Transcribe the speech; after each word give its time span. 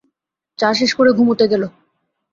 চা 0.59 0.69
শেষ 0.73 0.91
করে 0.93 1.09
ঘুমুতে 1.11 1.45
গেল। 1.51 1.63